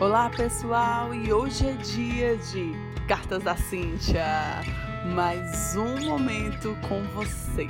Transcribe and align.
Olá 0.00 0.30
pessoal, 0.30 1.12
e 1.12 1.32
hoje 1.32 1.66
é 1.66 1.72
dia 1.72 2.36
de 2.36 2.72
Cartas 3.08 3.42
da 3.42 3.56
Cíntia. 3.56 4.24
Mais 5.12 5.74
um 5.74 6.06
momento 6.06 6.78
com 6.88 7.02
você. 7.16 7.66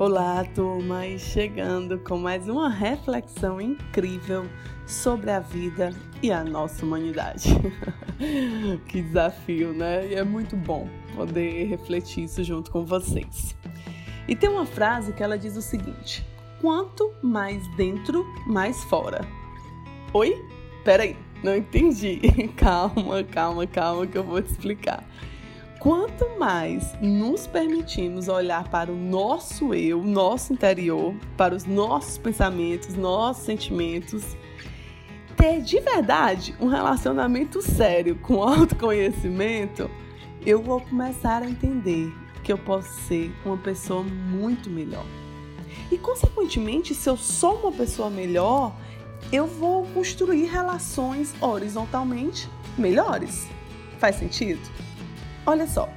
Olá, 0.00 0.44
turma, 0.54 1.08
e 1.08 1.18
chegando 1.18 1.98
com 1.98 2.18
mais 2.18 2.48
uma 2.48 2.68
reflexão 2.68 3.60
incrível 3.60 4.46
sobre 4.86 5.28
a 5.28 5.40
vida 5.40 5.92
e 6.22 6.30
a 6.30 6.44
nossa 6.44 6.86
humanidade. 6.86 7.48
que 8.86 9.02
desafio, 9.02 9.72
né? 9.72 10.06
E 10.06 10.14
é 10.14 10.22
muito 10.22 10.54
bom 10.54 10.88
poder 11.16 11.64
refletir 11.64 12.22
isso 12.22 12.44
junto 12.44 12.70
com 12.70 12.84
vocês. 12.84 13.56
E 14.28 14.36
tem 14.36 14.48
uma 14.48 14.64
frase 14.64 15.12
que 15.12 15.20
ela 15.20 15.36
diz 15.36 15.56
o 15.56 15.62
seguinte: 15.62 16.24
quanto 16.60 17.12
mais 17.20 17.66
dentro, 17.74 18.24
mais 18.46 18.84
fora. 18.84 19.26
Oi? 20.14 20.32
Peraí, 20.84 21.16
não 21.42 21.56
entendi. 21.56 22.20
calma, 22.56 23.24
calma, 23.24 23.66
calma 23.66 24.06
que 24.06 24.16
eu 24.16 24.22
vou 24.22 24.40
te 24.40 24.52
explicar. 24.52 25.02
Quanto 25.78 26.28
mais 26.40 26.92
nos 27.00 27.46
permitimos 27.46 28.26
olhar 28.26 28.68
para 28.68 28.90
o 28.90 28.96
nosso 28.96 29.72
eu, 29.72 30.02
nosso 30.02 30.52
interior, 30.52 31.14
para 31.36 31.54
os 31.54 31.64
nossos 31.64 32.18
pensamentos, 32.18 32.96
nossos 32.96 33.44
sentimentos, 33.44 34.36
ter 35.36 35.60
de 35.62 35.78
verdade 35.78 36.52
um 36.60 36.66
relacionamento 36.66 37.62
sério 37.62 38.16
com 38.16 38.42
autoconhecimento, 38.42 39.88
eu 40.44 40.60
vou 40.60 40.80
começar 40.80 41.44
a 41.44 41.48
entender 41.48 42.12
que 42.42 42.52
eu 42.52 42.58
posso 42.58 42.90
ser 43.02 43.32
uma 43.44 43.56
pessoa 43.56 44.02
muito 44.02 44.68
melhor. 44.68 45.06
E, 45.92 45.96
consequentemente, 45.96 46.92
se 46.92 47.08
eu 47.08 47.16
sou 47.16 47.54
uma 47.54 47.70
pessoa 47.72 48.10
melhor, 48.10 48.74
eu 49.30 49.46
vou 49.46 49.86
construir 49.94 50.46
relações 50.46 51.32
horizontalmente 51.40 52.48
melhores. 52.76 53.46
Faz 54.00 54.16
sentido? 54.16 54.87
Olha 55.48 55.66
só, 55.66 55.88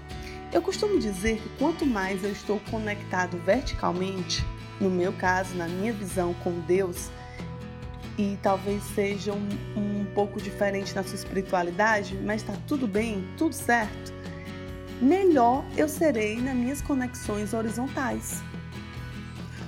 eu 0.54 0.62
costumo 0.62 0.98
dizer 0.98 1.42
que 1.42 1.50
quanto 1.60 1.86
mais 1.86 2.24
eu 2.24 2.32
estou 2.32 2.58
conectado 2.72 3.38
verticalmente, 3.40 4.46
no 4.80 4.90
meu 4.90 5.12
caso, 5.12 5.54
na 5.56 5.68
minha 5.68 5.92
visão 5.92 6.34
com 6.36 6.62
Deus, 6.62 7.10
e 8.18 8.40
talvez 8.42 8.82
seja 8.96 9.34
um, 9.34 9.50
um 9.76 10.06
pouco 10.16 10.40
diferente 10.40 10.96
na 10.96 11.04
sua 11.04 11.16
espiritualidade, 11.16 12.16
mas 12.24 12.44
está 12.44 12.54
tudo 12.66 12.88
bem, 12.88 13.28
tudo 13.38 13.54
certo, 13.54 14.14
melhor 15.02 15.66
eu 15.76 15.90
serei 15.90 16.40
nas 16.40 16.56
minhas 16.56 16.82
conexões 16.82 17.54
horizontais. 17.54 18.42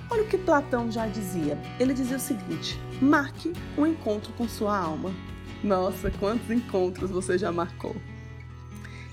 Olha 0.09 0.23
o 0.23 0.27
que 0.27 0.37
Platão 0.37 0.89
já 0.89 1.07
dizia. 1.07 1.57
Ele 1.77 1.93
dizia 1.93 2.15
o 2.15 2.21
seguinte: 2.21 2.79
marque 3.01 3.51
um 3.77 3.85
encontro 3.85 4.31
com 4.31 4.47
sua 4.47 4.77
alma. 4.77 5.13
Nossa, 5.61 6.09
quantos 6.09 6.49
encontros 6.49 7.11
você 7.11 7.37
já 7.37 7.51
marcou? 7.51 7.93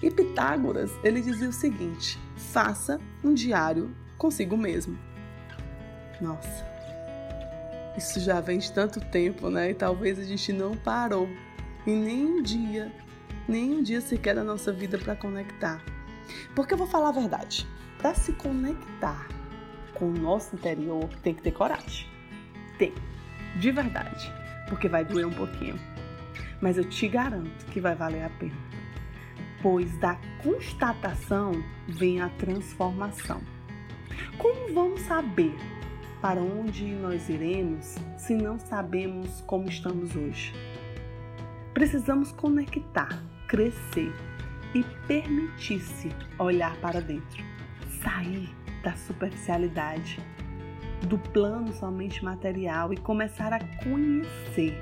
E 0.02 0.10
Pitágoras, 0.10 0.90
ele 1.04 1.20
dizia 1.20 1.48
o 1.48 1.52
seguinte: 1.52 2.18
faça 2.36 2.98
um 3.22 3.34
diário 3.34 3.94
consigo 4.16 4.56
mesmo. 4.56 4.98
Nossa, 6.20 6.66
isso 7.96 8.20
já 8.20 8.40
vem 8.40 8.58
de 8.58 8.72
tanto 8.72 9.00
tempo, 9.00 9.50
né? 9.50 9.70
E 9.70 9.74
talvez 9.74 10.18
a 10.18 10.24
gente 10.24 10.52
não 10.52 10.76
parou 10.76 11.28
em 11.86 11.96
nenhum 11.96 12.42
dia, 12.42 12.90
nenhum 13.46 13.82
dia 13.82 14.00
sequer 14.00 14.34
da 14.34 14.44
nossa 14.44 14.72
vida 14.72 14.98
para 14.98 15.16
conectar. 15.16 15.82
Porque 16.54 16.74
eu 16.74 16.78
vou 16.78 16.86
falar 16.86 17.10
a 17.10 17.12
verdade: 17.12 17.66
para 17.98 18.14
se 18.14 18.32
conectar 18.32 19.28
com 19.94 20.06
o 20.06 20.12
nosso 20.12 20.56
interior, 20.56 21.08
tem 21.22 21.34
que 21.34 21.42
ter 21.42 21.52
coragem. 21.52 22.08
Tem, 22.78 22.94
de 23.56 23.70
verdade, 23.70 24.32
porque 24.66 24.88
vai 24.88 25.04
doer 25.04 25.26
um 25.26 25.32
pouquinho. 25.32 25.78
Mas 26.58 26.78
eu 26.78 26.84
te 26.84 27.06
garanto 27.08 27.66
que 27.66 27.80
vai 27.80 27.94
valer 27.94 28.24
a 28.24 28.30
pena 28.30 28.79
pois 29.62 29.96
da 29.98 30.18
constatação 30.42 31.52
vem 31.86 32.20
a 32.20 32.28
transformação. 32.30 33.40
Como 34.38 34.72
vamos 34.72 35.00
saber 35.02 35.54
para 36.20 36.40
onde 36.40 36.84
nós 36.86 37.28
iremos 37.28 37.96
se 38.16 38.34
não 38.34 38.58
sabemos 38.58 39.42
como 39.42 39.68
estamos 39.68 40.14
hoje? 40.16 40.54
Precisamos 41.74 42.32
conectar, 42.32 43.22
crescer 43.48 44.12
e 44.74 44.82
permitir-se 45.06 46.10
olhar 46.38 46.76
para 46.76 47.00
dentro, 47.00 47.44
sair 48.02 48.48
da 48.82 48.94
superficialidade, 48.94 50.18
do 51.06 51.18
plano 51.18 51.72
somente 51.72 52.24
material 52.24 52.92
e 52.92 52.96
começar 52.96 53.52
a 53.52 53.58
conhecer 53.82 54.74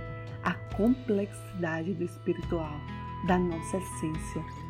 a 0.43 0.55
complexidade 0.77 1.95
do 1.95 2.05
espiritual, 2.05 2.81
da 3.27 3.39
nossa 3.39 3.77
essência 3.77 4.68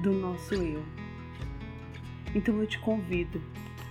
do 0.00 0.12
nosso 0.12 0.54
eu. 0.54 0.82
Então 2.34 2.58
eu 2.60 2.66
te 2.66 2.78
convido 2.78 3.40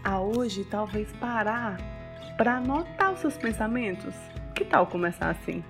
a 0.03 0.19
hoje 0.19 0.63
talvez 0.63 1.11
parar 1.13 1.77
para 2.37 2.57
anotar 2.57 3.13
os 3.13 3.19
seus 3.19 3.37
pensamentos. 3.37 4.15
Que 4.55 4.63
tal 4.63 4.87
começar 4.87 5.29
assim? 5.29 5.63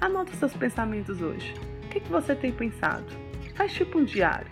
Anota 0.00 0.32
os 0.32 0.38
seus 0.38 0.54
pensamentos 0.54 1.20
hoje. 1.20 1.54
O 1.84 1.88
que, 1.88 2.00
que 2.00 2.10
você 2.10 2.34
tem 2.34 2.52
pensado? 2.52 3.06
Faz 3.56 3.72
tipo 3.72 3.98
um 3.98 4.04
diário 4.04 4.50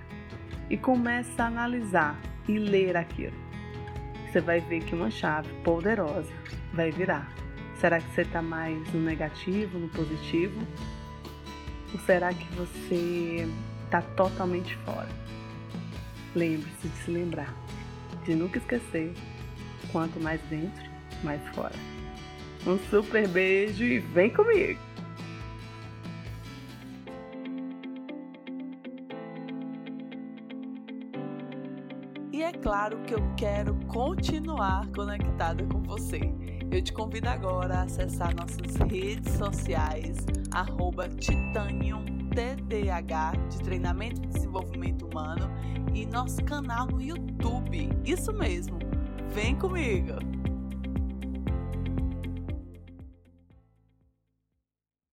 e 0.69 0.76
começa 0.76 1.43
a 1.43 1.47
analisar 1.47 2.19
e 2.49 2.59
ler 2.59 2.97
aquilo. 2.97 3.37
Você 4.26 4.41
vai 4.41 4.60
ver 4.60 4.81
que 4.81 4.94
uma 4.94 5.10
chave 5.10 5.49
poderosa 5.62 6.32
vai 6.72 6.91
virar. 6.91 7.32
Será 7.81 8.00
que 8.00 8.10
você 8.10 8.22
está 8.22 8.43
mais 8.43 8.93
no 8.93 9.00
negativo, 9.00 9.78
no 9.78 9.88
positivo? 9.88 10.60
Ou 11.93 12.00
será 12.00 12.34
que 12.34 12.44
você 12.55 13.49
está 13.88 14.03
totalmente 14.03 14.76
fora? 14.84 15.09
Lembre-se 16.34 16.88
de 16.88 16.97
se 16.99 17.10
lembrar, 17.10 17.54
de 18.25 18.34
nunca 18.34 18.59
esquecer, 18.59 19.15
quanto 19.91 20.21
mais 20.21 20.41
dentro, 20.43 20.84
mais 21.25 21.41
fora. 21.54 21.75
Um 22.66 22.78
super 22.91 23.26
beijo 23.28 23.82
e 23.82 23.99
vem 23.99 24.31
comigo! 24.31 24.78
E 32.31 32.43
é 32.43 32.53
claro 32.53 32.99
que 33.03 33.15
eu 33.15 33.34
quero 33.37 33.75
continuar 33.87 34.87
conectada 34.88 35.65
com 35.65 35.82
você. 35.82 36.20
Eu 36.70 36.82
te 36.82 36.93
convido 36.93 37.28
agora 37.31 37.78
a 37.78 37.82
acessar 37.84 38.37
nossas 38.37 38.76
redes 38.91 39.32
sociais, 39.32 40.19
arroba 40.53 41.09
Titanium 41.09 42.18
TDH 42.31 43.49
de 43.49 43.59
Treinamento 43.61 44.22
e 44.22 44.27
Desenvolvimento 44.27 45.06
Humano 45.06 45.50
e 45.94 46.06
nosso 46.06 46.43
canal 46.44 46.87
no 46.87 47.00
YouTube. 47.00 47.91
Isso 48.05 48.33
mesmo, 48.33 48.78
vem 49.34 49.56
comigo! 49.56 50.38